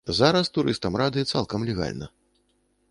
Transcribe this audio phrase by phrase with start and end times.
[0.19, 2.13] Зараз турыстам рады цалкам легальна.